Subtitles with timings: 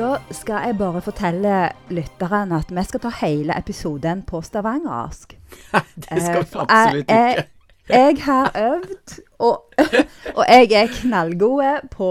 [0.00, 1.54] Da skal jeg bare fortelle
[1.92, 5.34] lytteren at vi skal ta hele episoden på stavangersk.
[6.06, 7.48] det skal vi Eh, absolutt jeg, ikke.
[7.88, 9.64] Jeg, jeg har øvd, og,
[10.38, 12.08] og jeg er knallgode på,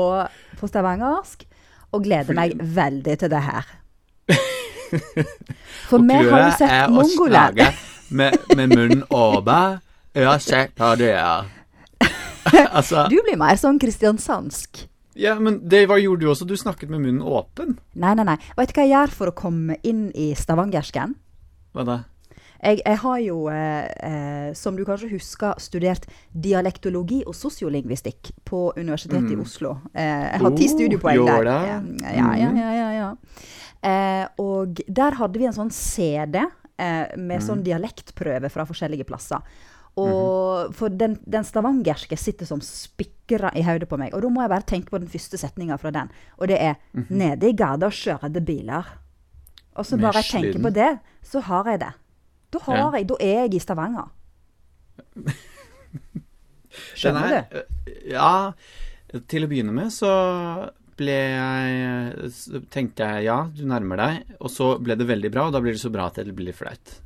[0.60, 1.48] på stavangersk.
[1.92, 3.66] Og gleder meg veldig til det her.
[5.90, 7.64] For vi har jo sett mongoland.
[8.10, 9.82] med, med munnen åpen,
[10.14, 11.50] uansett hva det er.
[12.70, 14.86] altså Du blir mer sånn kristiansandsk.
[15.18, 16.46] Ja, men det var, gjorde du også.
[16.46, 17.78] Du snakket med munnen åpen.
[17.94, 18.38] Nei, nei, nei.
[18.58, 21.16] Vet du hva jeg gjør for å komme inn i stavangersken?
[21.74, 21.98] Hva da?
[22.60, 28.66] Jeg, jeg har jo, eh, eh, som du kanskje husker, studert dialektologi og sosiolingvistikk på
[28.76, 29.78] Universitetet i Oslo.
[29.94, 31.50] Eh, jeg har ti Oh, studiepoeng der.
[31.50, 31.80] Ja,
[32.18, 32.52] ja, ja.
[32.76, 33.10] ja, ja.
[33.80, 39.40] Eh, og der hadde vi en sånn CD eh, med sånn dialektprøve fra forskjellige plasser.
[39.98, 44.14] Og For den, den stavangerske sitter som spikra i hodet på meg.
[44.14, 46.10] Og da må jeg bare tenke på den første setninga fra den.
[46.38, 48.86] Og det er 'Nede i gata kjører det biler'.
[49.76, 51.94] Og så bare jeg tenker på det, så har jeg det.
[52.52, 54.10] Da, har jeg, da er jeg i Stavanger.
[56.96, 57.34] Skjønner du?
[57.36, 57.66] er-
[58.06, 58.54] Ja.
[59.28, 64.36] Til å begynne med så ble jeg så Tenkte jeg ja, du nærmer deg.
[64.40, 66.54] Og så ble det veldig bra, og da blir det så bra at det blir
[66.54, 67.00] flaut.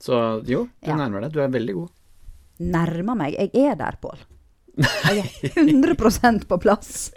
[0.00, 0.96] Så jo, du Ja.
[0.96, 1.32] nærmer deg.
[1.32, 1.90] Du er veldig god.
[2.60, 3.34] Nærmer meg.
[3.38, 4.18] Jeg er der, Pål.
[4.78, 7.12] Jeg er 100% på plass.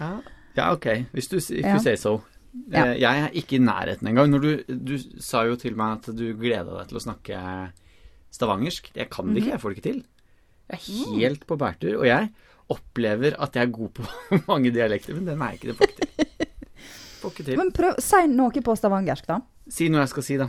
[0.00, 0.20] Ja,
[0.56, 0.86] ja ok.
[1.12, 1.78] Hvis du, Ja.
[1.78, 2.20] say so.
[2.70, 2.84] Ja.
[2.92, 4.32] Eh, Jeg er ikke i nærheten engang.
[4.40, 7.38] Du, du sa jo til meg at du gleda deg til å snakke
[8.32, 8.90] stavangersk.
[8.96, 9.42] Jeg kan det Mhm.
[9.42, 10.04] ikke, jeg får det ikke til.
[10.70, 11.18] Jeg er Mm.
[11.20, 11.98] helt på bærtur.
[12.00, 12.30] Og jeg
[12.70, 14.02] opplever at jeg er god på
[14.48, 15.68] mange dialekter, men den er ikke.
[15.68, 16.26] Det får ikke til.
[17.22, 17.56] Får ikke til.
[17.56, 19.40] Men prøv, si noe på stavangersk, da.
[19.68, 20.48] Si noe jeg skal si, da.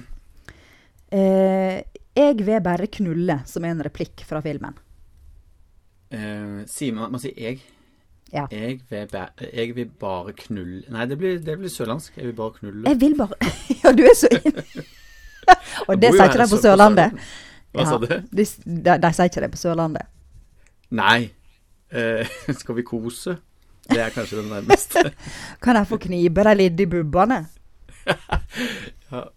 [1.12, 1.84] Eh,
[2.16, 4.76] jeg vil bare knulle, som er en replikk fra filmen.
[6.14, 7.64] Uh, si, man, man sier jeg.
[8.34, 8.48] Ja.
[8.50, 9.16] Jeg vil,
[9.54, 12.18] jeg vil bare knulle Nei, det blir, det blir sørlandsk.
[12.18, 12.90] Jeg vil bare knulle.
[12.90, 13.38] Jeg vil bare
[13.84, 14.58] Ja, du er så inn...
[15.90, 17.24] Og det sier ikke de på Sørlandet.
[17.76, 18.08] Hva sa du?
[18.08, 20.08] De, de, de sier ikke det på Sørlandet.
[20.96, 21.34] Nei.
[21.94, 23.36] Eh, skal vi kose?
[23.90, 25.04] Det er kanskje det nærmeste.
[25.62, 27.42] Kan jeg få knipe deg litt i bubbene?
[29.14, 29.28] Ja.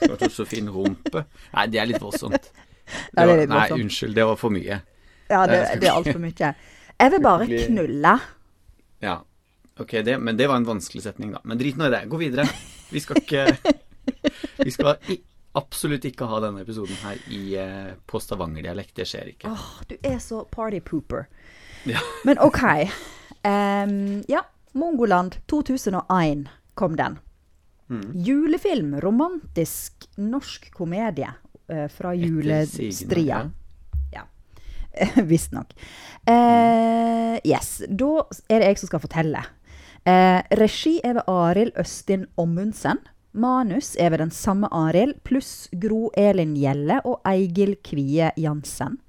[0.00, 1.24] Du har så fin rumpe.
[1.54, 2.50] Nei, det er litt voldsomt.
[3.14, 4.80] Det var, nei, unnskyld, det var for mye.
[5.30, 6.50] Ja, det, det er altfor mye.
[7.00, 8.12] Jeg vil bare knulle.
[9.00, 9.14] Ja.
[9.80, 11.40] Ok, det, men det var en vanskelig setning, da.
[11.44, 12.04] Men drit nå i det.
[12.10, 12.44] Gå videre.
[12.92, 13.46] Vi skal ikke
[14.60, 15.16] Vi skal i,
[15.58, 18.94] absolutt ikke ha denne episoden her i, eh, på stavangerdialekt.
[19.00, 19.50] Det skjer ikke.
[19.50, 21.26] Åh, du er så party pooper.
[21.88, 22.02] Ja.
[22.24, 22.62] Men OK.
[23.44, 27.18] Um, ja, Mongoland 2001 kom den.
[27.90, 28.06] Mm.
[28.24, 31.28] Julefilm, romantisk norsk komedie
[31.72, 33.42] uh, fra julestria.
[34.14, 34.24] Ja.
[35.30, 35.74] Visstnok.
[36.28, 37.82] Uh, yes.
[37.88, 38.12] Da
[38.48, 39.44] er det jeg som skal fortelle.
[40.04, 43.02] Uh, regi er ved Arild Østin Ommundsen.
[43.34, 49.00] Manus er ved den samme Arild, pluss Gro Elin Gjelle og Eigil Kvie Jansen.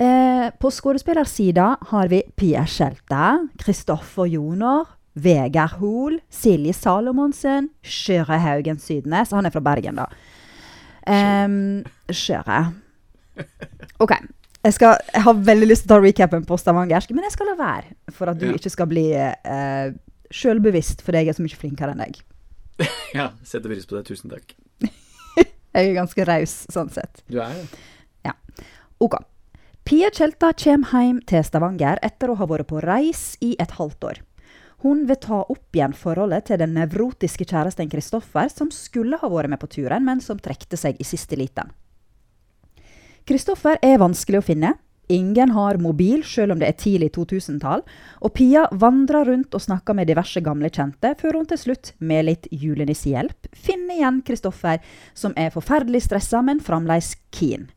[0.00, 8.78] Eh, på skuespillersida har vi Pia Skjelte, Kristoffer Joner, Vegard Hoel, Silje Salomonsen, Sjøre Haugen
[8.78, 9.32] Sydnes.
[9.34, 10.06] Han er fra Bergen, da.
[11.10, 11.82] Um,
[12.14, 12.60] Sjøre.
[14.00, 14.14] OK.
[14.60, 17.48] Jeg, skal, jeg har veldig lyst til å ta recapen på stavangersk, men jeg skal
[17.50, 17.94] la være.
[18.12, 18.56] For at du Ja.
[18.58, 19.88] ikke skal bli uh,
[20.30, 22.20] sjølbevisst fordi jeg er så mye flinkere enn deg.
[23.16, 24.04] Ja, setter pris på det.
[24.08, 24.54] Tusen takk.
[25.74, 27.20] Jeg er ganske raus sånn sett.
[27.30, 27.66] Du er det.
[29.00, 29.14] OK.
[29.88, 34.04] Pia Tjelta kommer hjem til Stavanger etter å ha vært på reis i et halvt
[34.10, 34.18] år.
[34.80, 39.52] Hun vil ta opp igjen forholdet til den nevrotiske kjæresten Kristoffer, som skulle ha vært
[39.52, 41.68] med på turen, men som trekte seg i siste liten.
[43.28, 44.74] Kristoffer er vanskelig å finne.
[45.10, 47.82] Ingen har mobil, selv om det er tidlig 2000-tall.
[48.22, 52.28] Og Pia vandrer rundt og snakker med diverse gamle kjente, før hun til slutt, med
[52.28, 54.78] litt julenissehjelp, finner igjen Kristoffer,
[55.18, 57.68] som er forferdelig stressa, men fremdeles keen.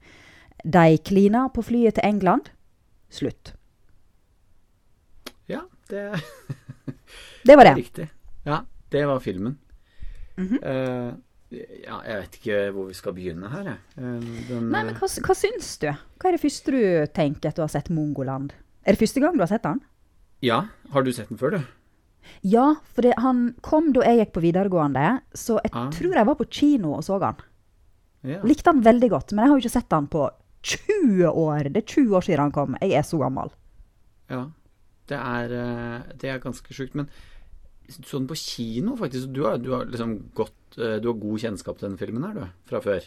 [0.64, 2.54] De kliner på flyet til England.
[3.12, 3.56] Slutt.
[5.90, 6.22] Det
[7.46, 7.76] Det var det.
[7.76, 8.08] riktig.
[8.46, 9.58] Ja, det var filmen.
[10.38, 10.60] Mm -hmm.
[10.66, 11.14] uh,
[11.86, 13.78] ja, jeg vet ikke hvor vi skal begynne her, jeg.
[13.98, 15.88] Eh, den, Nei, men hva, hva syns du?
[15.88, 18.54] Hva er det første du tenker at du har sett Mongoland?
[18.86, 19.82] Er det første gang du har sett den?
[20.42, 21.62] Ja, har du sett den før, du?
[22.42, 25.90] Ja, for det, han kom da jeg gikk på videregående, så jeg Ah.
[25.92, 27.36] tror jeg var på kino og så han.
[28.24, 28.42] Ja.
[28.44, 30.30] Likte han veldig godt, men jeg har jo ikke sett han på
[30.64, 31.64] 20 år.
[31.74, 32.78] Det er 20 år siden han kom.
[32.82, 33.52] Jeg er så gammel.
[34.30, 34.46] ja.
[35.14, 36.98] Det er, eh, det er ganske sjukt.
[37.00, 37.10] Men
[37.94, 41.78] sånn på kino, faktisk Du har, du har liksom gått eh, Du har god kjennskap
[41.78, 42.46] til denne filmen her, du?
[42.70, 43.04] Fra før?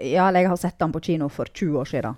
[0.00, 2.16] Ja, eller jeg har sett den på kino for 20 år siden.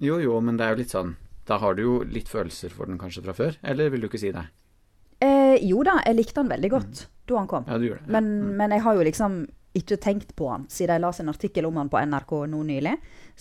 [0.00, 1.16] Jo, jo, men det er jo litt sånn
[1.50, 3.56] Da har du jo litt følelser for den kanskje fra før?
[3.66, 4.46] Eller vil du ikke si det?
[5.20, 7.66] Eh, jo da, jeg likte den veldig godt da han kom.
[7.68, 7.98] Ja, det.
[8.10, 9.34] Men, men jeg har jo liksom
[9.76, 12.94] ikke tenkt på han siden jeg leste en artikkel om han på NRK nå nylig.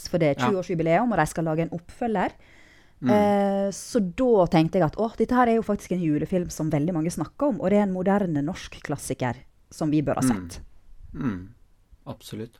[0.09, 0.49] For det er Ja.
[0.49, 2.35] 20-årsjubileum, og de skal lage en oppfølger.
[3.01, 6.69] Eh, så da tenkte jeg at å, dette her er jo faktisk en julefilm som
[6.69, 9.37] veldig mange snakker om, og det er en moderne norsk klassiker
[9.71, 10.57] som vi bør ha sett.
[11.13, 11.49] Mm,
[12.11, 12.57] absolutt.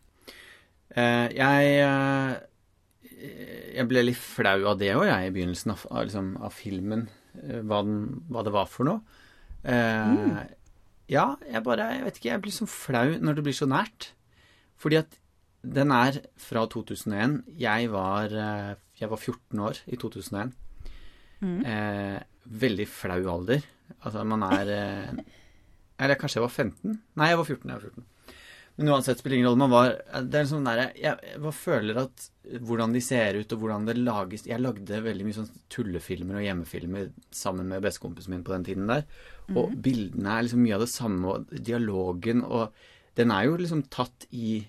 [0.96, 2.38] Eh, jeg eh,
[3.76, 7.08] Jeg ble litt flau av det òg, jeg, i begynnelsen av, liksom, av filmen.
[7.44, 9.02] eh, hva, den, hva det var for noe.
[9.64, 10.46] Eh,
[11.10, 14.12] Ja, jeg bare Jeg vet ikke, jeg blir så flau når det blir så nært.
[14.78, 15.18] Fordi at
[15.66, 17.44] den er fra 2001.
[17.60, 20.54] Jeg var, eh, jeg var 14 år i 2001.
[21.40, 22.20] Eh,
[22.64, 23.66] veldig flau alder.
[24.04, 25.20] Altså, man er eh,
[26.00, 26.98] Eller kanskje jeg var 15?
[27.20, 27.70] Nei, jeg var 14.
[27.70, 28.08] Jeg var 14.
[28.80, 29.60] Men uansett spiller ingen rolle.
[29.60, 29.90] Man var,
[30.24, 32.28] det er sånn der, jeg, jeg føler at
[32.64, 36.46] hvordan de ser ut, og hvordan det lages Jeg lagde veldig mye sånn tullefilmer og
[36.46, 39.04] hjemmefilmer sammen med bestekompisen min på den tiden der.
[39.52, 42.72] Og bildene er liksom mye av det samme, og dialogen og
[43.20, 44.62] Den er jo liksom tatt i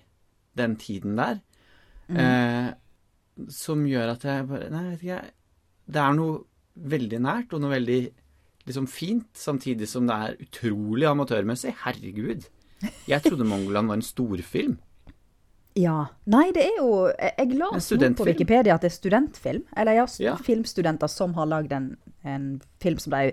[0.59, 1.37] den tiden der.
[2.11, 2.73] Eh,
[3.49, 5.21] som gjør at jeg bare Nei, jeg vet ikke.
[5.91, 6.39] Det er noe
[6.95, 7.99] veldig nært, og noe veldig
[8.67, 11.73] liksom fint, samtidig som det er utrolig amatørmessig.
[11.83, 12.45] Herregud.
[13.09, 14.77] Jeg trodde Mongoland var en storfilm.
[15.77, 16.05] Ja.
[16.27, 18.25] Nei, det er jo Jeg, las nå på.
[18.27, 19.63] Wikipedia at det er studentfilm.
[19.77, 20.35] Eller ja, Ja.
[20.35, 23.31] filmstudenter som har lagd en, en film som ble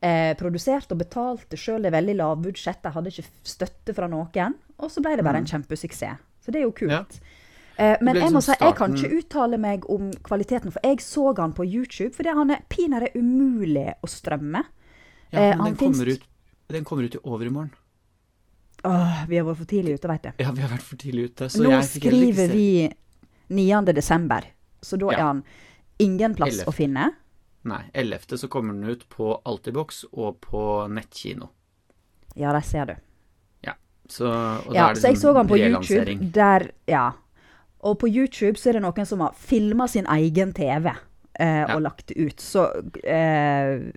[0.00, 1.82] eh, produsert og betalte sjøl.
[1.82, 2.82] Det er veldig lavbudsjett.
[2.84, 4.54] De hadde ikke støtte fra noen.
[4.78, 6.22] Og så ble det bare en kjempesuksess.
[6.44, 6.92] Så det er jo kult.
[6.92, 7.24] Mm.
[7.24, 7.40] Ja.
[7.76, 11.00] Eh, men jeg må liksom si, jeg kan ikke uttale meg om kvaliteten, for jeg
[11.02, 12.14] så han på YouTube.
[12.14, 14.64] for han er pinadø umulig å strømme.
[15.32, 16.22] Ja, Eh, men han den kommer, ut,
[16.68, 17.72] den kommer ut i overmorgen.
[18.84, 20.30] Åh, vi har vært for tidlig ute, veit du.
[20.38, 21.48] Ja, vi har vært for tidlig ute.
[21.50, 22.92] Så Nå skriver vi
[23.48, 23.92] 9.
[23.94, 24.44] desember,
[24.82, 25.18] så da Ja.
[25.18, 25.44] er han
[25.98, 26.66] ingen plass Elleve.
[26.68, 27.10] å finne.
[27.64, 28.36] Nei, 11.
[28.36, 31.48] så kommer den ut på Altibox og på nettkino.
[32.36, 32.94] Ja, der ser du.
[34.06, 34.24] Så,
[34.74, 37.12] Ja, er det så jeg sånn så han på YouTube, der Ja.
[37.84, 41.74] Og på YouTube så er det noen som har filma sin egen TV eh, Ja.
[41.76, 42.40] og lagt ut.
[42.40, 42.64] Så
[43.04, 43.90] eh,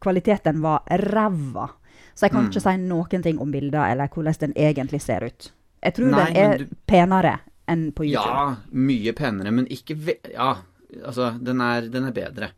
[0.00, 1.68] kvaliteten var ræva.
[2.14, 2.50] Så jeg kan Mm.
[2.50, 5.52] ikke si noen ting om bilder eller hvordan den egentlig ser ut.
[5.82, 7.38] Jeg tror Nei, den er du- penere
[7.68, 8.26] enn på YouTube.
[8.26, 10.14] Ja, mye penere, men ikke ve...
[10.34, 10.56] Ja,
[11.06, 12.50] altså, den er, den er bedre.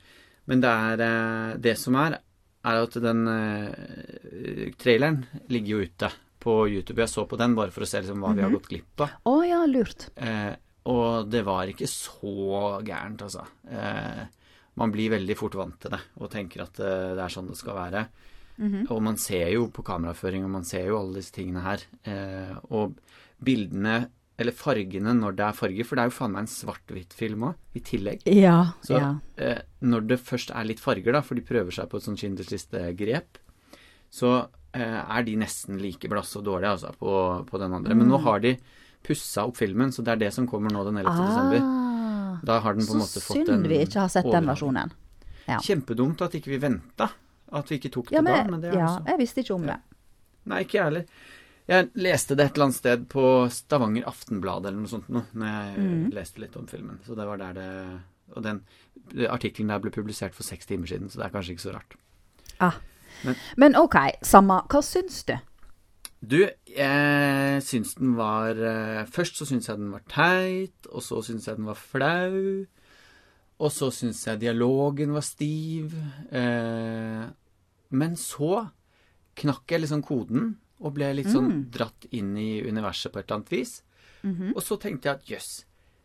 [0.46, 2.18] Men det er eh, Det som er,
[2.64, 6.10] er at den eh, traileren ligger jo ute
[6.42, 6.98] på YouTube.
[6.98, 9.10] Jeg så på den bare for å se liksom, hva vi har gått glipp av.
[9.30, 10.08] Å ja, lurt.
[10.16, 10.54] Eh,
[10.90, 13.44] og det var ikke så gærent, altså.
[13.70, 14.22] Eh,
[14.80, 17.58] man blir veldig fort vant til det og tenker at eh, det er sånn det
[17.60, 18.06] skal være.
[18.62, 21.82] Og man ser jo på kameraføring, og man ser jo alle disse tingene her.
[22.06, 22.98] Eh, og
[23.42, 24.04] bildene,
[24.38, 27.56] eller fargene når det er farger, for det er jo faen meg en svart-hvitt-film òg,
[27.78, 28.26] i tillegg.
[28.30, 28.58] Ja.
[28.84, 29.12] Så ja.
[29.36, 32.22] eh, når det først er litt farger, da, for de prøver seg på et sånt
[32.22, 33.40] Schindlers liste-grep,
[34.12, 34.32] så
[34.76, 37.12] eh, er de nesten like blasse og dårlige altså, på,
[37.48, 37.98] på den andre.
[37.98, 38.56] Men nå har de
[39.02, 41.12] pussa opp filmen, så det er det som kommer nå den 11.
[41.26, 41.60] desember.
[41.62, 44.46] Ah, Da har den på så en måte fått synd vi ikke har sett den
[44.46, 44.90] versjonen.
[45.46, 45.58] Ja.
[45.58, 47.10] Kjempedumt at ikke vi venta.
[47.52, 48.36] At vi ikke tok det Ja, da.
[48.44, 49.76] men, Men det er ja, altså jeg visste ikke om det.
[50.46, 51.04] Nei, ikke jeg heller.
[51.68, 55.46] Jeg leste det et eller annet sted på Stavanger Aftenblad eller noe sånt nå, når
[55.46, 56.12] jeg Mm.
[56.12, 56.98] leste litt om filmen.
[57.06, 58.00] Så det var der det
[58.34, 58.62] Og den
[59.28, 61.94] artikkelen der ble publisert for seks timer siden, så det er kanskje ikke så rart.
[62.60, 62.72] Ah.
[63.24, 64.62] Men- Men OK, samme.
[64.68, 65.34] Hva syns du?
[66.22, 66.38] Du,
[66.70, 71.48] jeg syns den var eh, Først så syns jeg den var teit, og så syns
[71.48, 72.36] jeg den var flau.
[73.62, 75.96] Og så syns jeg dialogen var stiv.
[76.30, 77.24] Eh,
[77.90, 78.68] men så
[79.38, 83.40] knakk jeg liksom koden, og ble litt sånn dratt inn i universet på et eller
[83.40, 83.74] annet vis.
[84.54, 85.50] Og så tenkte jeg at jøss,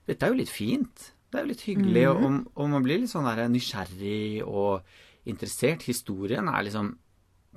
[0.09, 1.13] dette er jo litt fint.
[1.29, 4.81] Det er jo litt hyggelig, og, og, og man blir litt sånn der nysgjerrig og
[5.29, 5.83] interessert.
[5.89, 6.93] Historien er liksom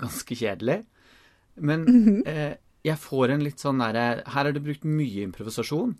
[0.00, 0.82] ganske kjedelig.
[1.56, 1.86] Men
[2.28, 5.94] eh, jeg får en litt sånn derre Her er det brukt mye improvisasjon.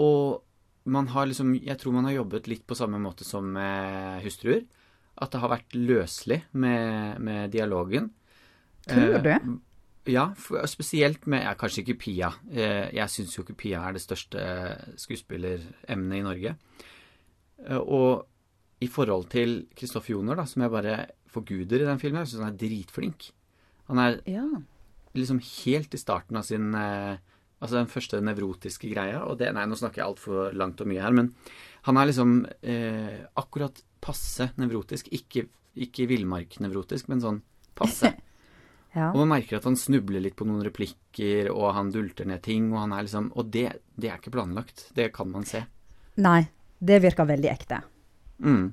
[0.00, 0.44] Og
[0.88, 4.64] man har liksom Jeg tror man har jobbet litt på samme måte som med hustruer.
[5.18, 8.12] At det har vært løselig med, med dialogen.
[8.86, 9.32] Tror du?
[9.32, 9.48] Eh,
[10.08, 10.30] ja,
[10.70, 12.30] spesielt med ja, Kanskje ikke Pia.
[12.48, 14.42] Eh, jeg syns jo ikke Pia er det største
[15.00, 16.54] skuespilleremnet i Norge.
[17.66, 18.28] Eh, og
[18.80, 20.96] i forhold til Kristoffer Joner, da, som jeg bare
[21.28, 23.28] forguder i den filmen, jeg syns han er dritflink.
[23.88, 24.44] Han er Ja.
[25.16, 27.16] liksom helt i starten av sin eh,
[27.60, 31.02] Altså den første nevrotiske greia, og det Nei, nå snakker jeg altfor langt og mye
[31.02, 31.32] her, men
[31.88, 35.08] han er liksom eh, akkurat passe nevrotisk.
[35.10, 37.40] Ikke, ikke villmarknevrotisk, men sånn
[37.74, 38.12] passe.
[38.94, 39.08] ja.
[39.10, 42.70] Og man merker at han snubler litt på noen replikker, og han dulter ned ting,
[42.72, 43.66] og han er liksom Og det,
[43.98, 44.92] det er ikke planlagt.
[44.94, 45.64] Det kan man se.
[46.22, 46.44] Nei,
[46.78, 47.80] det virker veldig ekte.
[48.38, 48.68] Mm.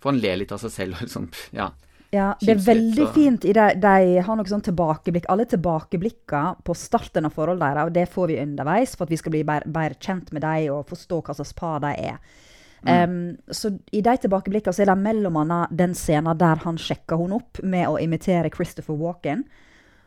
[0.00, 1.28] For han ler litt av seg selv og liksom
[1.60, 1.74] Ja.
[2.14, 3.44] Ja, det er veldig fint.
[3.44, 5.26] i De, de har noe sånn tilbakeblikk.
[5.32, 9.18] Alle tilbakeblikker på starten av forholdet deres, og det får vi underveis for at vi
[9.20, 12.40] skal bli bedre, kjent med dem og forstå hva slags par de er.
[12.84, 17.32] Em, så i de tilbakeblikkene er det mellom annet den scenen der han sjekker hun
[17.38, 19.46] opp med å imitere Christopher Walken.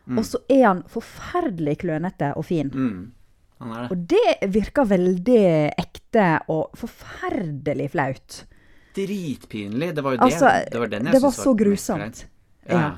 [0.08, 2.70] Og så er han forferdelig klønete og fin.
[2.72, 3.00] Mm.
[3.60, 3.88] Han det.
[3.92, 5.42] Og det virker veldig
[5.74, 8.44] ekte og forferdelig flaut.
[8.98, 9.94] Dritpinlig.
[9.96, 12.24] Det var jo Altså, det, det var den jeg det var så var grusomt.
[12.68, 12.78] Ja.
[12.78, 12.92] Ja.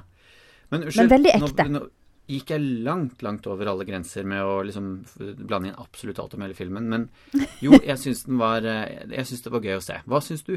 [0.69, 1.65] Men unnskyld, veldig ekte.
[1.69, 1.87] Nå, nå
[2.29, 6.45] gikk jeg langt, langt over alle grenser med å liksom blande inn absolutt alt om
[6.45, 6.89] hele filmen.
[6.91, 7.07] Men
[7.65, 9.99] jo, jeg syns den var eh, Jeg syns det var gøy å se.
[10.09, 10.55] Hva syns du?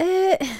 [0.00, 0.52] Eh,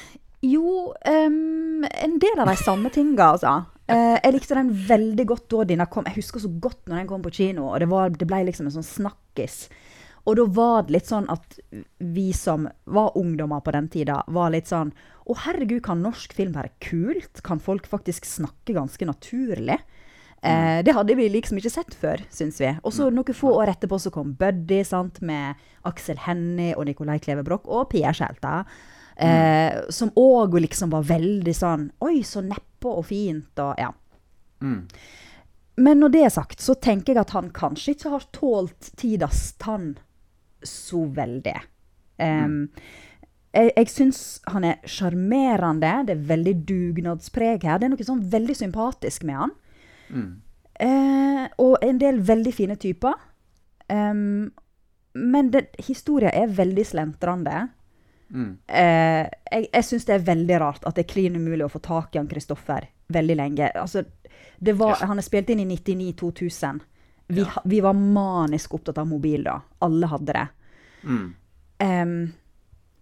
[0.44, 3.60] jo, um, en del av de samme tinga, altså.
[3.90, 6.06] Uh, jeg likte den veldig godt da den kom.
[6.08, 8.68] Jeg husker så godt når den kom på kino, og det, var, det ble liksom
[8.68, 9.64] en sånn snakkis.
[10.24, 11.56] Og da var det litt sånn at
[11.98, 16.54] vi som var ungdommer på den tida, var litt sånn Å, herregud, kan norsk film
[16.56, 17.42] være kult?
[17.46, 19.78] Kan folk faktisk snakke ganske naturlig?
[20.42, 22.72] Eh, det hadde vi liksom ikke sett før, syns vi.
[22.82, 27.20] Og så noen få år etterpå så kom Buddy sant, med Aksel Hennie og Nicolai
[27.22, 28.64] Kleve Broch og Pia Skjelta.
[29.14, 33.92] Eh, Som òg liksom var veldig sånn Oi, så nedpå og fint, og ja.
[34.64, 34.88] Mm.
[35.82, 39.52] Men når det er sagt, så tenker jeg at han kanskje ikke har tålt tidas
[39.62, 39.94] tann
[40.68, 41.56] så veldig.
[42.22, 42.70] Em,
[43.52, 46.06] Jeg, jeg syns han er sjarmerende.
[46.08, 47.78] Det er veldig dugnadspreg her.
[47.78, 49.52] Det er noe sånn veldig sympatisk med han.
[50.08, 50.30] Mm.
[50.80, 53.18] Eh, og en del veldig fine typer.
[53.92, 54.52] Um,
[55.12, 57.68] men det, historien er veldig slentrende.
[58.32, 58.56] Mm.
[58.66, 61.82] Eh, jeg jeg syns det er veldig rart at det er klin umulig å få
[61.84, 63.68] tak i han Kristoffer veldig lenge.
[63.76, 64.04] Altså,
[64.58, 65.06] det var, Ja.
[65.06, 66.80] Han er spilt inn i 99-2000.
[67.32, 67.62] Vi, Ja.
[67.64, 69.58] vi var manisk opptatt av mobil da.
[69.84, 70.46] Alle hadde det.
[71.02, 71.26] Mm.
[71.82, 72.32] Um,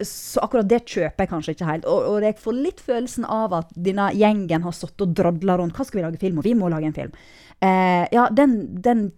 [0.01, 1.87] så akkurat det kjøper jeg kanskje ikke helt.
[1.91, 5.77] Og, og jeg får litt følelsen av at denne gjengen har sittet og drodla rundt.
[5.77, 6.47] Hva skal vi lage film om?
[6.47, 7.17] Vi må lage en film.
[7.61, 9.11] Uh, ja, den, den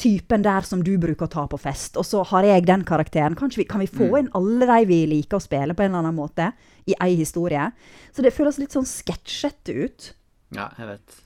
[0.00, 3.36] typen der som du bruker å ta på fest, og så har jeg den karakteren.
[3.36, 6.16] Vi, kan vi få inn alle de vi liker å spille på en eller annen
[6.16, 6.52] måte,
[6.88, 7.66] i ei historie?
[8.16, 10.12] Så det føles litt sånn sketsjete ut.
[10.56, 11.20] Ja, jeg vet.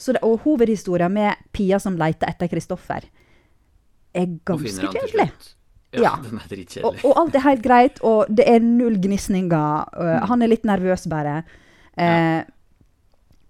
[0.00, 3.04] Så det, og hovedhistorien med Pia som leter etter Kristoffer,
[4.16, 5.26] er ganske kjedelig.
[5.92, 6.12] Ja, Ja.
[6.22, 7.04] den er Og, dritkjedelig.
[7.04, 9.90] og alt er helt greit, og det er null gnisninger.
[9.98, 11.42] øh, Han er litt nervøs, bare.
[11.98, 12.46] Uh,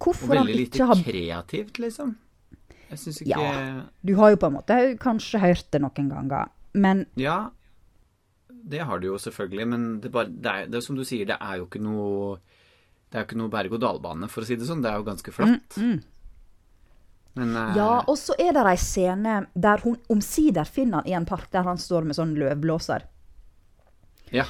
[0.01, 2.17] Og hvorfor han veldig lite kreativt, liksom.
[2.91, 3.83] Jeg syns ikke Ja.
[4.03, 7.51] Du har jo på en måte kanskje hørt det noen ganger, men Ja,
[8.51, 11.27] det har du jo selvfølgelig, men det, bare, det, er, det er som du sier,
[11.27, 12.39] det er jo ikke noe
[13.11, 14.83] Det er jo ikke noe berg-og-dal-bane, for å si det sånn.
[14.83, 15.77] Det er jo ganske flatt.
[15.77, 16.03] Men
[17.57, 21.29] eh, Ja, og så er det ei scene der hun omsider finner han i en
[21.29, 23.07] park der han står med sånn løvblåser.
[24.35, 24.49] ja.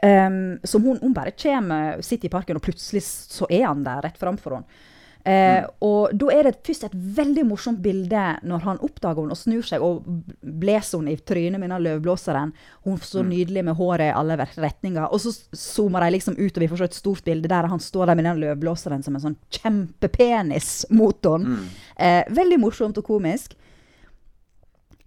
[0.00, 4.00] Um, som hun, hun bare kommer, sitter i parken, og plutselig så er han der
[4.06, 4.78] rett framfor henne.
[5.24, 9.38] Eh, Og da er det først et veldig morsomt bilde når han oppdager henne og
[9.38, 10.02] snur seg og
[10.42, 12.52] blåser henne i trynet med den løvblåseren.
[12.82, 15.06] Hun er så nydelig med håret i alle retninger.
[15.12, 17.78] Og så zoomer de liksom ut, og vi får se et stort bilde der han
[17.80, 21.68] står der med den løvblåseren som en sånn kjempepenis mot henne.
[21.96, 23.54] Eh, veldig morsomt og komisk.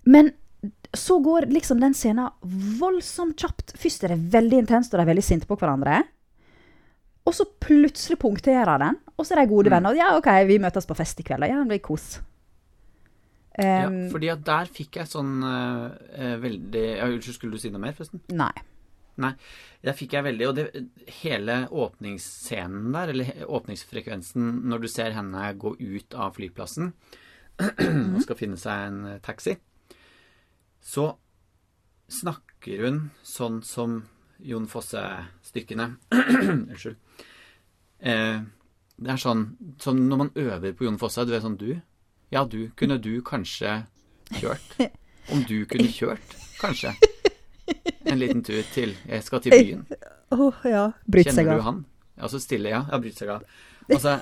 [0.05, 0.31] Men
[0.95, 2.29] så går liksom den scenen
[2.79, 3.73] voldsomt kjapt.
[3.77, 6.03] Først er det veldig intenst, og de er veldig sinte på hverandre.
[7.25, 9.95] Og så plutselig punkterer den, og så er de gode venner.
[9.95, 11.47] Og ja, OK, vi møtes på fest i kveld.
[11.49, 12.19] Ja, det blir kos.
[13.57, 13.87] ja.
[13.87, 17.81] Um, Fordi at der fikk jeg sånn eh, veldig ja, Unnskyld, skulle du si noe
[17.81, 18.21] mer, forresten?
[18.35, 18.53] nei.
[19.15, 19.31] Nei.
[19.85, 20.63] Der fikk jeg veldig Og det,
[21.21, 26.91] hele åpningsscenen der, eller åpningsfrekvensen når du ser henne gå ut av flyplassen
[27.63, 29.53] og skal finne seg en taxi,
[30.83, 31.13] så
[32.11, 34.01] snakker hun sånn som
[34.45, 36.95] Jon Fosse-stykkene Unnskyld.
[38.05, 38.39] Eh,
[38.95, 39.45] det er sånn,
[39.81, 41.71] sånn når man øver på Jon Fosse, du er sånn Du?
[42.33, 42.69] Ja, du.
[42.79, 43.83] Kunne du kanskje
[44.39, 44.77] kjørt?
[45.33, 46.93] Om du kunne kjørt, kanskje?
[48.05, 49.85] En liten tur til Jeg skal til byen.
[50.35, 50.87] Åh, ja.
[51.09, 51.79] Bryt seg Kjenner du han?
[52.15, 52.83] Ja, så stille, ja.
[52.91, 53.45] Ja, bryt seg av.
[53.91, 54.15] Altså,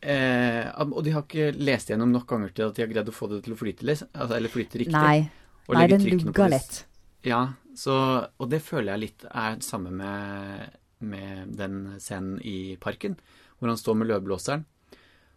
[0.00, 3.14] eh, og de har ikke lest gjennom nok ganger til at de har greid å
[3.14, 4.96] få det til å flyte, altså, eller flyte riktig.
[4.96, 5.26] Nei.
[5.72, 6.82] Nei, den lugga litt.
[7.24, 7.40] Ja,
[7.76, 7.94] så,
[8.38, 13.16] og det føler jeg litt er det samme med, med den scenen i parken,
[13.58, 14.64] hvor han står med løvblåseren.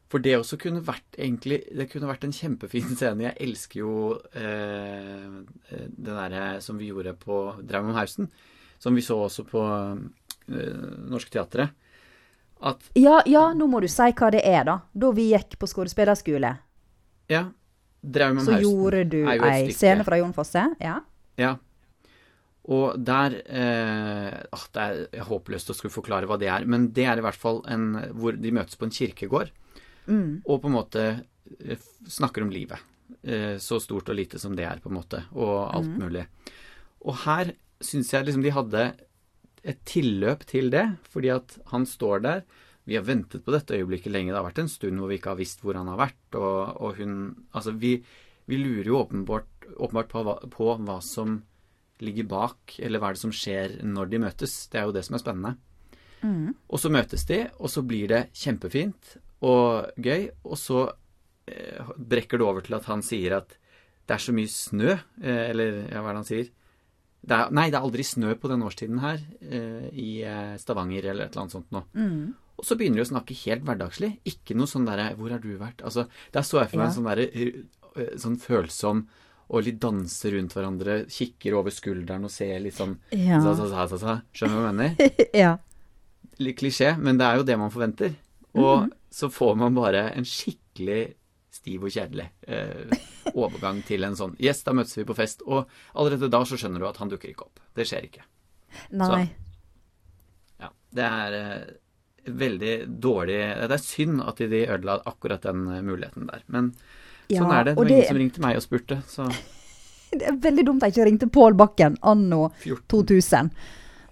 [0.08, 3.26] For det også kunne vært egentlig Det kunne vært en kjempefin scene.
[3.26, 3.96] Jeg elsker jo
[4.40, 5.26] eh,
[5.68, 8.30] det derre som vi gjorde på Draum om Hausen,
[8.80, 11.76] som vi så også på eh, Norsk Teatret.
[12.64, 14.80] At Ja, ja, nå må du si hva det er, da.
[14.96, 16.56] Da vi gikk på skuespillerskole,
[17.28, 17.44] ja,
[18.02, 20.64] Draum om så gjorde du ei scene fra Jon Fosse.
[20.80, 21.02] Ja.
[21.38, 21.58] Ja.
[22.68, 24.84] Og der eh, ah, Det
[25.16, 27.94] er håpløst å skulle forklare hva det er, men det er i hvert fall en
[28.18, 29.52] hvor de møtes på en kirkegård
[30.08, 30.42] Mm.
[30.48, 31.02] og på en måte
[31.68, 32.80] eh, snakker om livet.
[33.28, 35.98] Eh, så stort og lite som det er, på en måte, og alt Mm.
[36.00, 36.22] mulig.
[37.04, 37.52] Og her
[37.84, 38.86] syns jeg liksom de hadde
[39.68, 42.44] et tilløp til det, fordi at han står der.
[42.88, 44.32] Vi har ventet på dette øyeblikket lenge.
[44.32, 46.36] Det har vært en stund hvor vi ikke har visst hvor han har vært.
[46.40, 47.98] Og, og hun Altså, vi,
[48.48, 51.42] vi lurer jo åpenbart, åpenbart på, hva, på hva som
[52.06, 54.56] ligger bak, eller hva er det som skjer når de møtes.
[54.72, 55.56] Det er jo det som er spennende.
[56.22, 56.54] Mm.
[56.70, 60.30] Og så møtes de, og så blir det kjempefint og gøy.
[60.46, 60.84] Og så
[61.50, 63.58] eh, brekker det over til at han sier at
[64.08, 66.52] det er så mye snø, eh, eller ja, hva er det han sier?
[67.28, 71.10] Det er, nei, det er aldri snø på den årstiden her eh, i eh, Stavanger
[71.12, 71.84] eller et eller annet sånt noe.
[71.98, 72.36] Mm.
[72.58, 74.12] Og så begynner de å snakke helt hverdagslig.
[74.32, 76.90] Ikke noe sånn derre 'Hvor har du vært?' Altså, der så jeg for meg Ja.
[76.90, 79.08] en sånn derre eh, sånn følsom
[79.48, 83.40] og litt danser rundt hverandre, kikker over skulderen og ser litt sånn Ja.
[83.44, 84.16] sa, sa, sa, sa.
[84.36, 85.30] Skjønner du hva jeg mener?
[85.44, 85.54] ja.
[86.44, 88.18] Litt klisjé, men det er jo det man forventer.
[88.58, 91.14] Og så får man bare en skikkelig
[91.58, 92.92] stiv og kjedelig eh,
[93.34, 95.42] overgang til en sånn Yes, da møtes vi på fest.
[95.48, 95.66] Og
[95.98, 97.62] allerede da så skjønner du at han dukker ikke opp.
[97.78, 98.26] Det skjer ikke.
[99.00, 99.24] Nei.
[100.62, 101.76] Ja, det er eh,
[102.28, 106.44] veldig dårlig Det er synd at de ødela akkurat den eh, muligheten der.
[106.52, 106.74] Men
[107.30, 107.72] Ja, sånn er det.
[107.76, 109.28] Det var det- ingen som ringte meg og spurte, så
[110.18, 112.86] Det er veldig dumt at jeg ikke ringte Pål Bakken anno 14.
[112.88, 113.50] 2000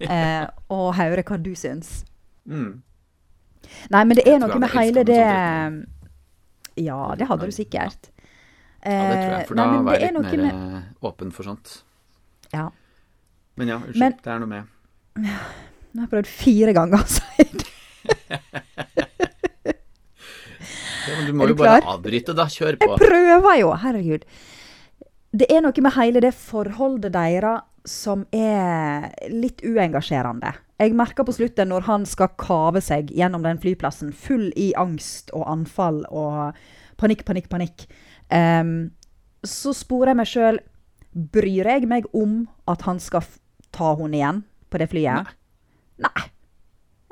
[0.00, 2.04] eh, og høre hva du syns.
[2.46, 2.82] Mm.
[3.90, 5.16] Nei, men det er noe med hele det
[6.84, 8.10] Ja, det hadde du sikkert.
[8.84, 9.46] Ja, det tror jeg.
[9.48, 11.82] For Eh, nei, da var jeg litt mer med- eh, åpen for sånt.
[12.52, 12.68] Ja.
[13.56, 13.96] Men ja, unnskyld.
[13.98, 14.64] Men- det er noe med
[15.16, 17.22] Nå har jeg prøvd fire ganger å si
[17.56, 17.64] det.
[21.06, 21.96] Ja, men Du må du jo bare klar?
[21.96, 22.46] avbryte, da.
[22.50, 22.90] Kjør på.
[22.90, 24.26] Jeg prøver jo, herregud.
[25.36, 30.52] Det er noe med hele det forholdet deres som er litt uengasjerende.
[30.82, 35.30] Jeg merker på slutten når han skal kave seg gjennom den flyplassen, full i angst
[35.36, 36.56] og anfall og
[37.00, 37.86] panikk, panikk, panikk.
[38.32, 38.90] um,
[39.46, 40.58] så sporer jeg meg sjøl
[41.16, 43.24] Bryr jeg meg om at han skal
[43.72, 45.30] ta henne igjen på det flyet?
[46.04, 46.25] Nei.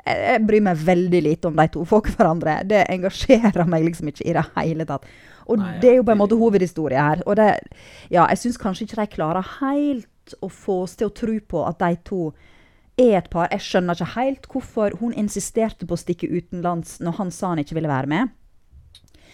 [0.05, 2.59] Jeg jeg bryr meg veldig lite om de to folk hverandre.
[2.69, 5.07] Det engasjerer meg liksom ikke i det hele tatt.
[5.49, 7.23] Og Nei, det er jo på en måte hovedhistorie her.
[7.25, 7.47] Og det,
[8.13, 11.63] ja, jeg syns kanskje ikke de klarer helt å få oss til å tro på
[11.65, 12.21] at de to
[13.01, 13.49] er et par.
[13.53, 17.61] Jeg skjønner ikke helt hvorfor hun insisterte på å stikke utenlands når han sa han
[17.61, 18.33] ikke ville være med.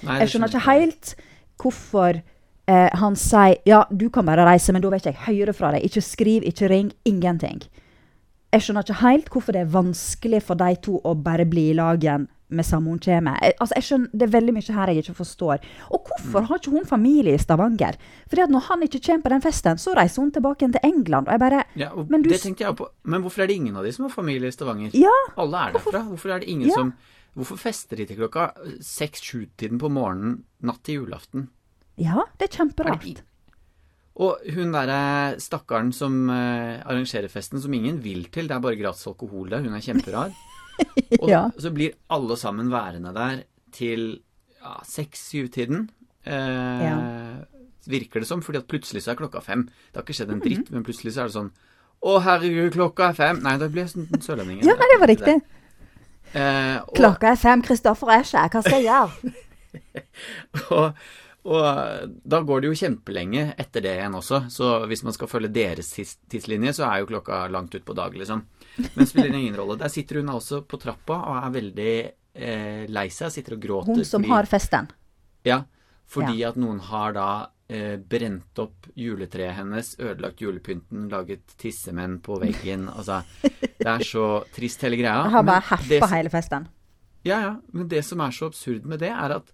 [0.01, 1.13] Nei, Jeg skjønner ikke helt
[1.61, 5.55] hvorfor eh, han sier ja, du kan bare reise, men da vil ikke jeg høre
[5.55, 5.85] fra deg.
[5.85, 7.61] Ikke skriv, ikke ring, ingenting.
[8.51, 11.75] Jeg skjønner ikke helt hvorfor det er vanskelig for de to å bare bli i
[11.77, 13.37] lag igjen med samme hun kommer.
[13.39, 15.61] Jeg, altså, jeg skjønner, det er veldig mye her jeg ikke forstår.
[15.95, 17.95] Og hvorfor har ikke hun familie i Stavanger?
[18.27, 21.29] Fordi at når han ikke kommer på den festen, så reiser hun tilbake til England.
[21.29, 22.89] Og jeg bare Ja, og Men du det tenkte jeg på.
[23.03, 24.91] Men hvorfor er det ingen av de som har familie i Stavanger?
[24.99, 26.03] Ja, Alle er derfra.
[26.11, 26.75] Hvorfor er det ingen Ja.
[26.75, 26.93] som
[27.31, 28.49] Hvorfor fester de til klokka
[28.83, 31.47] seks-sju-tiden på morgenen natt til julaften?
[31.97, 33.21] ja det er Er det kjemperart.
[34.21, 38.77] Og hun derre stakkaren som eh, arrangerer festen, som ingen vil til, det er bare
[38.77, 40.33] gratis alkohol der, hun er kjemperar.
[41.21, 41.47] Og Ja.
[41.57, 43.41] så blir alle sammen værende der
[43.73, 44.19] til
[44.61, 45.89] ja, seks-syv-tiden.
[46.25, 46.97] Eh, Ja.
[47.89, 49.63] Virker det som, fordi at plutselig så er klokka fem.
[49.89, 50.43] Det har ikke skjedd en Mhm.
[50.45, 51.51] dritt, men plutselig så er det sånn
[52.03, 53.39] Å, herregud, klokka er fem.
[53.41, 54.61] Nei, da blir jeg sånn sørlending.
[54.65, 55.41] Ja, det var riktig.
[56.33, 58.49] Eh, og, Klokka er fem, Kristoffer er ikke her.
[58.49, 59.33] Hva skal jeg gjøre?
[60.71, 60.93] og,
[61.43, 64.43] og da går det jo kjempelenge etter det igjen også.
[64.53, 65.89] Så hvis man skal følge deres
[66.29, 68.43] tidslinje, så er jo klokka langt utpå dag, liksom.
[68.95, 69.79] Men spiller ingen rolle.
[69.81, 71.93] Der sitter hun altså på trappa og er veldig
[72.35, 73.31] eh, lei seg.
[73.33, 73.95] Sitter og gråter.
[73.95, 74.91] Hun som fordi- har festen.
[75.47, 75.63] Ja,
[76.11, 77.27] fordi at noen har da
[77.71, 82.85] eh, brent opp juletreet hennes, ødelagt julepynten, laget tissemenn på veggen.
[82.91, 85.23] Altså, det er så trist hele greia.
[85.25, 86.67] Jeg har bare herpa hele festen.
[87.25, 87.55] Ja, ja.
[87.73, 89.49] Men det som er så absurd med det, er at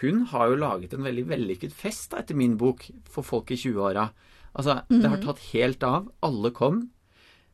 [0.00, 3.58] hun har jo laget en veldig vellykket fest, da, etter min bok, for folk i
[3.60, 4.08] 20-åra.
[4.54, 6.08] Altså, det har tatt helt av.
[6.24, 6.84] Alle kom.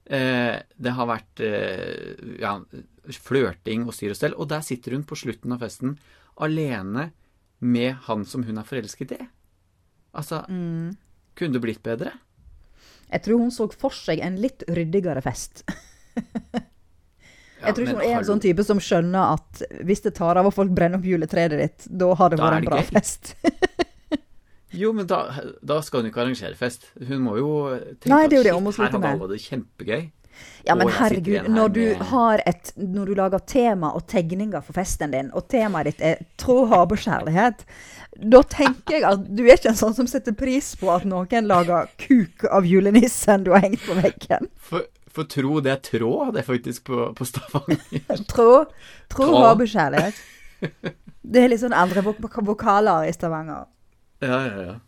[0.05, 2.57] Eh, det har vært eh, ja,
[3.25, 4.37] flørting og styr og stell.
[4.37, 5.97] Og der sitter hun på slutten av festen
[6.41, 7.11] alene
[7.61, 9.21] med han som hun er forelsket i.
[10.17, 10.43] Altså,
[11.39, 12.15] kunne det blitt bedre?
[13.11, 15.65] Jeg tror hun så for seg en litt ryddigere fest.
[17.61, 20.49] Jeg tror ikke hun er en sånn type som skjønner at hvis det tar av
[20.49, 22.91] og folk brenner opp juletreet ditt, da har det Da vært en bra gøy.
[22.95, 23.35] fest.
[24.71, 25.25] Jo, men da,
[25.67, 26.85] da skal hun ikke arrangere fest.
[27.09, 27.51] Hun må jo
[27.99, 30.05] tenke Nei, det er jo at det shit, her har alle det kjempegøy.
[30.65, 31.81] Ja, men herregud, når du,
[32.13, 36.23] har et, når du lager tema og tegninger for festen din, og temaet ditt er
[36.41, 37.65] tro, hav og kjærlighet,
[38.31, 41.51] da tenker jeg at du er ikke en sånn som setter pris på at noen
[41.51, 44.49] lager kuk av julenissen du har hengt på veggen.
[44.71, 48.23] For, for tro, det er tråd, det er faktisk på, på Stavanger.
[48.33, 48.51] tro,
[49.13, 50.21] tro, hav og kjærlighet.
[51.21, 53.67] Det er litt sånn andre vok vokaler i Stavanger.
[54.23, 54.79] Ja, ja, ja.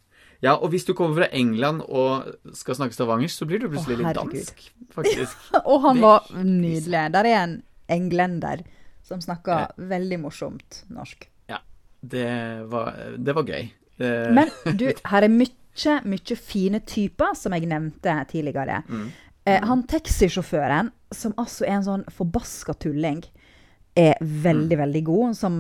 [0.43, 4.01] Ja, og hvis du kommer fra England og skal snakke stavangersk, så blir du plutselig
[4.01, 5.45] litt dansk, faktisk.
[5.71, 7.05] Og han var nydelig.
[7.15, 7.53] Der er en
[7.87, 8.65] englender
[9.07, 11.29] som snakker veldig morsomt norsk.
[11.47, 11.61] Ja,
[12.03, 12.27] det
[12.73, 13.71] var, det var gøy.
[14.03, 18.83] Det, Men du, her er mye, mye fine typer, som jeg nevnte tidligere.
[19.45, 23.23] Eh, han taxisjåføren, som altså er en sånn forbaska tulling,
[23.99, 25.37] er veldig, veldig god.
[25.37, 25.57] Som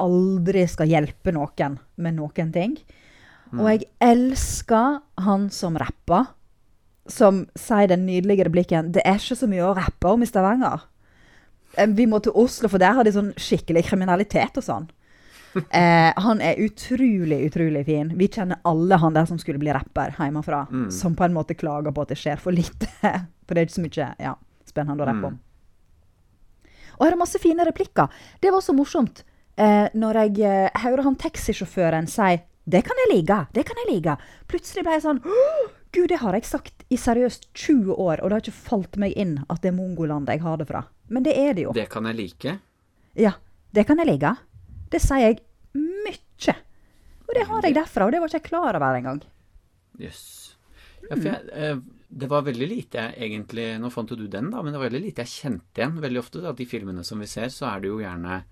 [0.00, 2.78] aldri skal hjelpe noen med noen ting.
[3.54, 6.32] Og jeg elsker han som rapper.
[7.06, 10.80] Som sier den nydelige replikken 'Det er ikke så mye å rappe om i Stavanger'.
[11.76, 14.88] Eh, Vi må til Oslo, for der har de sånn skikkelig kriminalitet og sånn.
[15.74, 18.10] Eh, han er utrolig, utrolig fin.
[18.18, 20.64] Vi kjenner alle han der som skulle bli rapper hjemmefra.
[20.90, 22.90] Som på en måte klager på at det skjer for lite.
[23.44, 24.32] For det er ikke så mye ja,
[24.64, 25.34] spennende å rappe om.
[26.96, 28.08] Og her er masse fine replikker.
[28.40, 29.24] Det var så morsomt
[29.60, 33.94] eh, når jeg eh, hører han taxisjåføren si 'Det kan jeg like', det kan jeg
[33.94, 34.16] like.
[34.48, 35.20] Plutselig ble jeg sånn
[35.92, 39.12] Gud, det har jeg sagt i seriøst 20 år, og det har ikke falt meg
[39.14, 40.86] inn at det er Mongoland jeg har det fra.
[41.08, 41.72] Men det er det jo.
[41.72, 42.58] det kan jeg like.
[43.14, 43.36] Ja,
[43.70, 44.32] det kan jeg like.
[44.94, 45.40] Det sier jeg
[45.74, 46.54] mye.
[47.24, 49.22] Og det har jeg derfra, og det var ikke jeg klar over engang.
[49.98, 50.24] Jøss.
[51.04, 54.48] Ja, for jeg, eh, det var veldig lite jeg egentlig Nå fant jo du den,
[54.54, 55.98] da, men det var veldig lite jeg kjente igjen.
[56.04, 58.42] Veldig ofte at de filmene som vi ser, så er det jo gjerne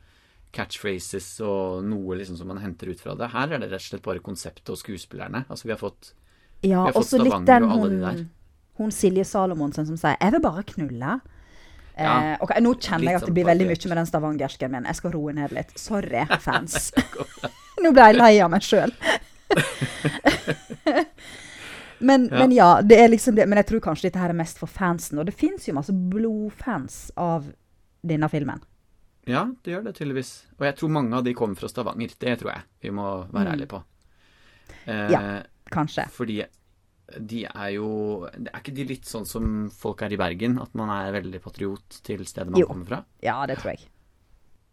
[0.53, 3.31] catchphrases og noe liksom som man henter ut fra det.
[3.33, 5.47] Her er det rett og slett bare konseptet og skuespillerne.
[5.49, 6.13] Altså vi har fått
[6.63, 8.27] Ja, Vi har fått Stavanger den og alle hun, de der.
[8.79, 11.21] hun Silje Salomonsen som sier 'jeg vil bare knulle'.
[11.99, 14.71] Ja, Eh, ok, nå kjenner jeg at det sånn blir veldig mye med den stavangersken
[14.73, 14.85] min.
[14.89, 15.75] Jeg skal roe ned litt.
[15.79, 16.93] Sorry, fans.
[17.83, 18.93] nå ble jeg lei av meg sjøl.
[21.99, 22.39] men, Ja.
[22.39, 23.47] men ja, det er liksom det.
[23.47, 25.19] Men jeg tror kanskje dette her er mest for fansen.
[25.21, 27.51] Og det fins jo masse blodfans av
[28.03, 28.63] denne filmen.
[29.29, 30.33] Ja, det gjør det tydeligvis.
[30.59, 32.11] Og jeg tror mange av de kommer fra Stavanger.
[32.19, 33.53] Det tror jeg vi må være Mm.
[33.55, 33.83] ærlige på.
[34.87, 35.43] Eh, Ja.
[35.71, 36.09] Kanskje.
[36.11, 36.45] Fordi
[37.21, 40.59] de er jo Er ikke de litt sånn som folk er i Bergen?
[40.63, 42.67] At man er veldig patriot til stedet man Jo.
[42.71, 43.01] kommer fra?
[43.23, 43.89] Ja, det tror jeg.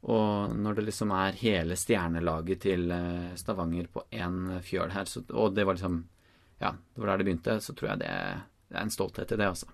[0.10, 5.26] Og når det liksom er hele stjernelaget til eh, Stavanger på én fjøl her, så,
[5.36, 6.06] og det var liksom
[6.62, 8.14] Ja, det var der det begynte, så tror jeg det,
[8.70, 9.68] det er en stolthet i det, altså.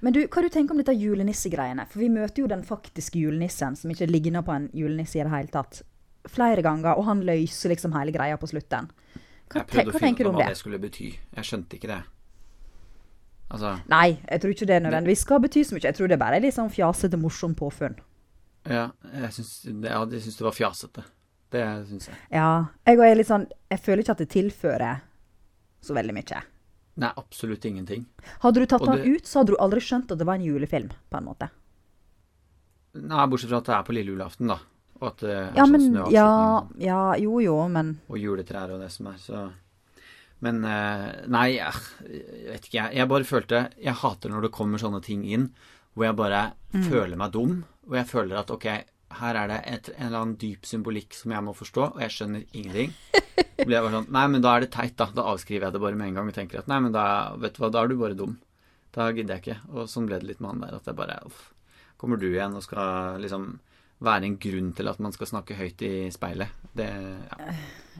[0.00, 1.86] Men du, hva du tenker om dette julenissegreiene?
[1.90, 5.32] For vi møter jo den faktiske julenissen, som ikke ligner på en julenisse i det
[5.32, 5.80] hele tatt,
[6.28, 8.90] flere ganger, og han løser liksom hele greia på slutten.
[9.48, 10.48] Hva, Jeg prøvde å finne ut hva det?
[10.52, 11.08] det skulle bety.
[11.36, 12.02] Jeg skjønte ikke det.
[13.48, 15.86] Altså Nei, jeg tror ikke det nødvendigvis skal bety så mye.
[15.88, 17.96] Jeg tror det bare er litt sånn fjasete, morsom påfunn.
[18.68, 21.04] Ja, jeg syns ja, syns det var fjasete.
[21.54, 22.18] Det syns jeg.
[22.34, 22.50] Ja,
[22.84, 25.00] jeg er litt sånn Jeg føler ikke at det tilfører
[25.80, 26.42] så veldig mye.
[26.98, 28.04] Nei, absolutt ingenting.
[28.42, 30.34] Hadde du tatt Og den det- ut, så hadde du aldri skjønt at det var
[30.34, 31.48] en julefilm, på en måte.
[32.94, 34.58] Nei, bortsett fra at det er på lille julaften, da.
[35.00, 36.28] Og at det er Ja, sånn men Ja,
[36.82, 39.44] ja, jo jo, men og juletrær og det som er, så
[40.40, 41.74] Men eh, nei, jeg,
[42.08, 42.94] jeg vet ikke, jeg.
[43.00, 45.48] Jeg bare følte Jeg hater når det kommer sånne ting inn
[45.94, 46.82] hvor jeg bare Mm.
[46.84, 48.64] føler meg dum, og jeg føler at ok,
[49.18, 52.12] her er det et, en eller annen dyp symbolikk som jeg må forstå, og jeg
[52.12, 52.92] skjønner ingenting.
[53.08, 55.06] Så blir jeg bare sånn Nei, men da er det teit, da.
[55.16, 57.06] Da avskriver jeg det bare med en gang og tenker at nei, men da,
[57.40, 58.34] vet du hva, da er du bare dum.
[58.92, 59.56] Da gidder jeg ikke.
[59.72, 61.40] Og sånn ble det litt med han der, at jeg bare uff.
[61.96, 63.48] Kommer du igjen og skal liksom
[64.04, 66.54] være en grunn til at man skal snakke høyt i speilet?
[66.78, 67.54] Det ja,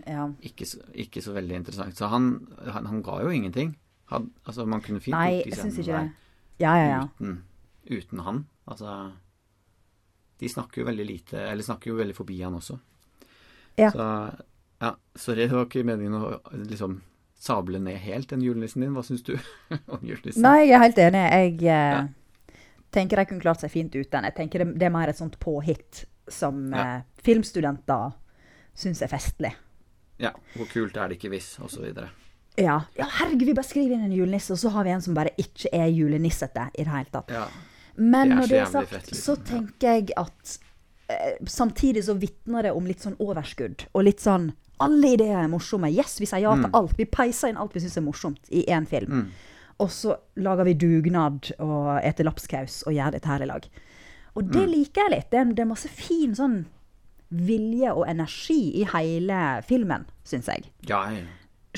[0.06, 0.26] ja.
[0.46, 1.96] ikke, så, ikke så veldig interessant.
[1.98, 2.30] Så han,
[2.66, 3.74] han, han ga jo ingenting.
[4.12, 6.26] Han, altså, man kunne fint Nei, gjort de jeg syns scenene ikke der det.
[6.58, 7.02] Ja, ja, ja.
[7.06, 7.34] uten,
[7.90, 8.44] uten han.
[8.68, 8.94] Altså
[10.40, 12.78] De snakker jo veldig lite, eller snakker jo veldig forbi han også.
[13.78, 13.90] Ja.
[13.94, 14.06] Så
[14.78, 17.00] ja, sorry, det var ikke meningen å liksom
[17.38, 18.94] sable ned helt den julenissen din.
[18.94, 19.34] Hva syns du
[19.94, 20.42] om julenissen?
[20.46, 21.24] Nei, jeg er helt enig.
[21.26, 22.08] Jeg eh.
[22.94, 24.24] Tenker de kunne klart seg fint uten.
[24.24, 26.96] Jeg tenker det, det er mer et sånt påhitt som Ja.
[26.98, 28.12] eh, filmstudenter
[28.78, 29.54] syns er festlig.
[30.18, 32.08] Ja, hvor kult er det ikke hvis, og så videre.
[32.58, 32.80] Ja.
[32.98, 35.30] ja, herregud, vi bare skriver inn en julenisse, og så har vi en som bare
[35.38, 37.30] ikke er julenissete i det hele tatt.
[37.30, 37.44] Ja.
[37.96, 39.22] Men Det når det er sagt, fett, liksom.
[39.36, 40.58] så tenker jeg at
[41.08, 45.48] eh, samtidig så vitner det om litt sånn overskudd, og litt sånn alle ideer er
[45.50, 45.88] morsomme.
[45.90, 46.92] Yes, vi sier ja til alt.
[46.98, 49.32] Vi peiser inn alt vi syns er morsomt i én film.
[49.78, 53.68] Og så lager vi dugnad og eter lapskaus og gjør dette her i lag.
[54.34, 55.28] Og det liker jeg litt.
[55.30, 56.64] Det er, det er masse fin sånn
[57.28, 59.38] vilje og energi i hele
[59.68, 60.70] filmen, syns jeg.
[60.88, 61.22] Ja, ja.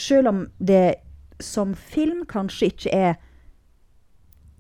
[0.01, 0.95] Selv om det
[1.43, 3.15] som film kanskje ikke er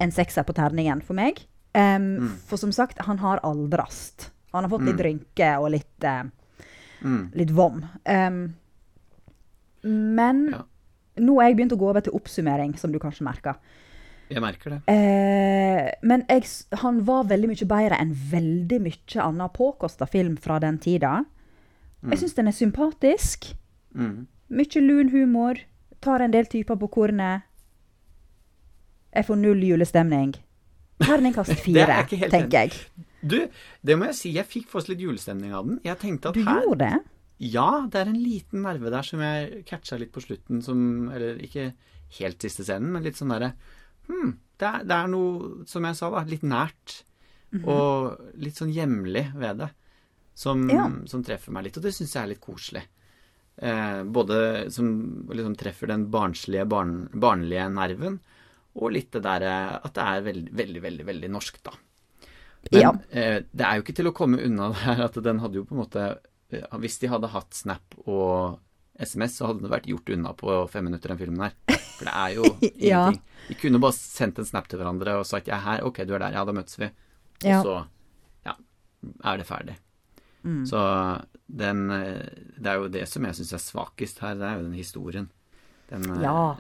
[0.00, 1.42] en sekser på terningen for meg.
[1.76, 4.30] Em, For som sagt, han har aldrast.
[4.52, 6.24] Han har fått litt rynke og litt, uh,
[7.00, 7.30] Mm.
[7.34, 7.84] litt vom.
[8.04, 8.54] Um,
[9.82, 10.64] men Ja.
[11.20, 13.60] Nå har jeg begynt å gå over til oppsummering, som du kanskje merker.
[14.30, 14.80] Jeg merker det.
[14.92, 16.46] Eh, men jeg,
[16.82, 21.24] han var veldig mye bedre enn veldig mye annen påkosta film fra den tida.
[22.06, 23.50] Jeg syns den er sympatisk.
[23.92, 24.28] Mm.
[24.54, 25.60] Mye lun humor.
[26.00, 27.46] Tar en del typer på kornet.
[29.10, 30.34] Jeg får null julestemning.
[31.02, 33.06] Terningkast er fire, tenker jeg.
[33.20, 33.36] Du,
[33.84, 35.80] det må jeg si, jeg fikk faktisk litt julestemning av den.
[35.84, 37.00] Jeg tenkte at Du her gjorde det?
[37.40, 41.38] Ja, det er en liten nerve der som jeg catcha litt på slutten, som Eller
[41.40, 41.70] ikke
[42.18, 43.52] helt siste scenen, men litt sånn derre
[44.10, 47.02] Hm, det er, det er noe, som jeg sa, da, litt nært.
[47.54, 47.64] Mhm.
[47.70, 49.68] Og litt sånn hjemlig ved det.
[50.34, 50.88] Som, Ja.
[51.06, 52.82] som treffer meg litt, og det syns jeg er litt koselig.
[53.60, 54.88] Eh, både som
[55.28, 58.18] liksom treffer den barnslige, barn, barnlige nerven,
[58.74, 61.70] og litt det derre at det er veldig, veldig, veldig, veldig norsk, da.
[62.72, 62.90] Men Ja.
[63.12, 65.64] eh, det er jo ikke til å komme unna det her at den hadde jo
[65.64, 66.16] på en måte eh,
[66.50, 68.58] Hvis de hadde hatt Snap og
[69.00, 71.54] SMS, så hadde det vært gjort unna på fem minutter, den filmen her.
[71.96, 72.44] For det er jo
[72.90, 73.06] Ja.
[73.08, 73.22] ingenting.
[73.48, 76.14] De kunne bare sendt en snap til hverandre og sagt 'jeg er her', 'ok, du
[76.14, 76.84] er der', ja, da møtes vi.
[76.86, 76.92] Og
[77.44, 77.62] Ja.
[77.62, 77.86] så
[78.46, 78.52] ja,
[79.24, 79.76] er det ferdig.
[80.44, 80.64] Mm.
[80.66, 82.28] Så den eh,
[82.60, 85.28] Det er jo det som jeg syns er svakest her, det er jo den historien.
[85.90, 86.56] Den, eh, Ja.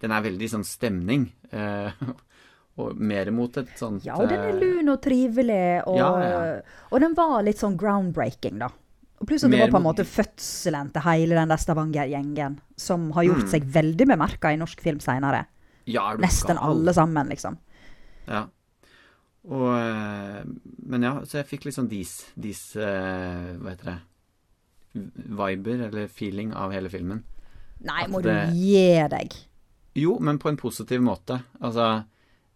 [0.00, 1.32] den er veldig sånn stemning.
[1.52, 1.92] eh,
[2.78, 6.60] og mer mot et sånt ja, og den er lun og trivelig, og, Ja, ja.
[6.92, 8.68] og den var litt sånn groundbreaking, da.
[9.20, 13.10] Og pluss at det var på en måte fødselen til hele den der Stavanger-gjengen, som
[13.16, 13.48] har gjort Mm.
[13.50, 15.46] seg veldig bemerka i norsk film seinere.
[15.86, 16.70] ja, Nesten gal?
[16.70, 17.56] alle sammen, liksom.
[18.28, 18.44] Ja.
[19.48, 20.44] Og eh,
[20.86, 23.98] Men ja, så jeg fikk litt sånn dis, dis eh, Hva heter det
[25.38, 27.22] Viber, eller feeling, av hele filmen.
[27.84, 29.34] Nei, At må det- du gi deg.
[29.94, 31.42] Jo, men på en positiv måte.
[31.60, 32.04] Altså,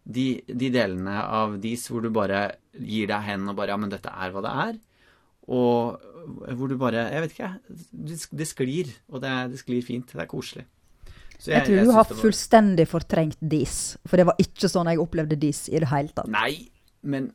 [0.05, 3.89] de, de delene av dis hvor du bare gir deg hen og bare Ja, men
[3.89, 4.79] dette er hva det er.
[5.51, 5.99] Og
[6.55, 7.49] hvor du bare Jeg vet ikke,
[7.91, 8.91] det, det sklir.
[9.11, 10.07] Og det, det sklir fint.
[10.13, 10.63] Det er koselig.
[11.37, 14.87] Så Jeg, tror du syns har var- fullstendig fortrengt dis, for det var ikke sånn
[14.87, 16.29] jeg opplevde dis i det hele tatt.
[16.31, 16.69] Nei,
[17.03, 17.33] men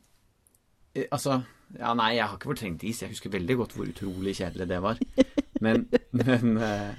[0.95, 1.43] eh, altså
[1.77, 3.03] Ja, nei, jeg har ikke fortrengt dis.
[3.03, 4.97] Jeg husker veldig godt hvor utrolig kjedelig det var.
[5.61, 5.81] Men,
[6.15, 6.93] men eh,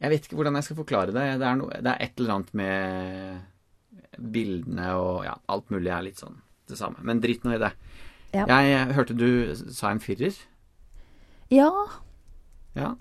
[0.00, 1.24] jeg vet ikke hvordan jeg skal forklare det.
[1.38, 6.06] Det er, no, det er et eller annet med bildene og ja, alt mulig er
[6.06, 6.38] litt sånn
[6.72, 7.02] det samme.
[7.04, 7.68] Men drit nå i det.
[8.34, 8.46] Ja.
[8.48, 10.32] Jeg hørte du sa en firer.
[11.52, 11.70] Ja,
[12.74, 12.94] Ja.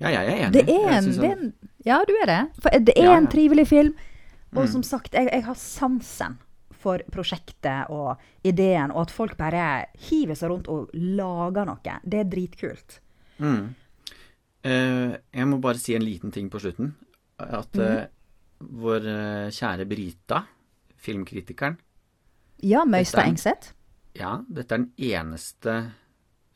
[0.00, 0.52] Ja, jeg er enig.
[0.52, 1.52] det er en, det er en
[1.86, 2.40] Ja, du er det.
[2.62, 3.94] For det er Ja, en trivelig film.
[4.56, 4.68] Og Mm.
[4.72, 6.38] som sagt, jeg, jeg har sansen
[6.72, 11.78] for prosjektet og ideen, og at folk bare hiver seg rundt og lager noe.
[12.04, 13.00] Det er dritkult.
[13.38, 13.74] Mm.
[14.64, 16.94] Eh, jeg må bare si en liten ting på slutten.
[17.38, 18.06] At eh,
[18.60, 20.42] vår eh, kjære Brita,
[20.96, 21.76] filmkritikeren
[22.62, 23.72] Ja, Møystad Engseth.
[24.14, 25.74] Ja, dette er den eneste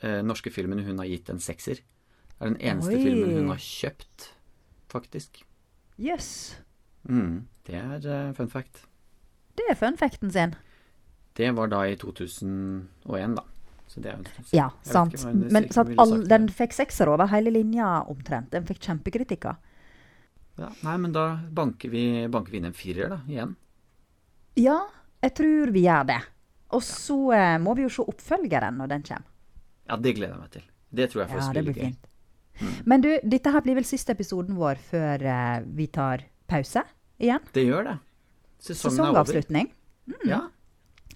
[0.03, 1.83] eh, norske filmen hun har gitt en sekser.
[1.83, 3.03] Det er den eneste Oi.
[3.03, 4.31] filmen hun har kjøpt,
[4.92, 5.42] faktisk.
[5.99, 6.31] Jøss.
[7.09, 8.85] Mm, det er eh, fun fact.
[9.59, 10.55] Det er fun facten sin.
[11.38, 13.44] Det var da i 2001, da.
[13.88, 14.31] Så det er.
[14.53, 15.14] Ja, sant.
[15.16, 18.51] ikke Men sant, all, den fikk sekser over hele linja omtrent.
[18.53, 19.57] Den fikk kjempekritikker.
[20.59, 23.55] Ja, nei, men da banker vi, banker vi inn en firer, da, igjen.
[24.59, 24.81] Ja,
[25.23, 26.18] jeg tror vi gjør det.
[26.76, 29.28] Og så eh, må vi jo se oppfølgeren når den kommer.
[29.88, 30.64] Ja, det gleder jeg meg til.
[30.98, 31.88] Det tror jeg Ja, spille det blir gøy.
[31.92, 32.85] fint.
[32.90, 36.83] Men du, dette her blir vel siste episoden vår før eh, vi tar pause
[37.22, 37.40] igjen?
[37.54, 37.96] Det gjør det.
[38.59, 39.24] Sesongen er over.
[39.24, 39.70] Sesongavslutning.
[40.26, 40.42] Ja,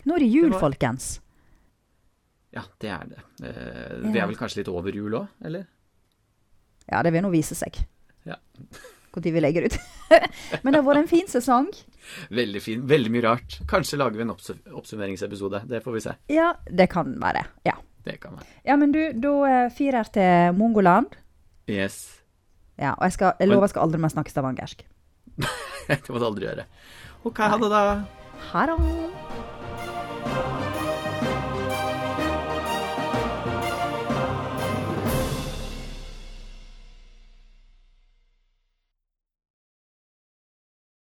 [0.05, 1.21] Nå er det jul, Det var- folkens.
[2.53, 3.21] ja, det er det.
[3.43, 5.67] Eh, vi er vel kanskje litt over jul òg, eller?
[6.91, 7.79] Ja, det vil nå vise seg
[8.27, 8.37] Ja.
[9.15, 9.77] når vi legger ut.
[10.65, 11.71] Men det har vært en fin sesong.
[12.31, 12.87] Veldig fin.
[12.89, 13.59] Veldig mye rart.
[13.71, 15.63] Kanskje lager vi en oppsummeringsepisode.
[15.71, 16.15] Det får vi se.
[16.33, 17.45] Ja, det kan være.
[17.69, 18.47] Ja, Det kan være.
[18.67, 21.15] ja men du, da eh, firer til Mongoland.
[21.71, 22.01] Yes.
[22.81, 24.83] Ja, og jeg, skal, jeg lover jeg skal aldri mer snakke stavangersk.
[25.89, 26.67] det må du aldri gjøre.
[27.25, 27.83] Ok, ha det, da.
[28.53, 29.22] Ha det.